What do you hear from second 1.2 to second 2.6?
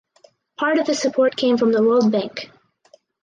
came from the World Bank.